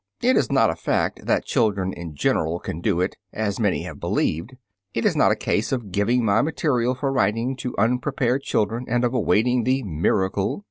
[0.23, 3.99] It is not a fact that children in general can do it, as many have
[3.99, 4.55] believed.
[4.95, 9.03] It is not a case of giving my material for writing to unprepared children and
[9.05, 10.59] of awaiting the "miracle."